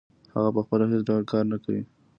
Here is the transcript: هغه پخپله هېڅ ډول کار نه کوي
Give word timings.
هغه 0.35 0.49
پخپله 0.55 0.83
هېڅ 0.91 1.01
ډول 1.09 1.23
کار 1.31 1.43
نه 1.51 1.57
کوي 1.63 1.81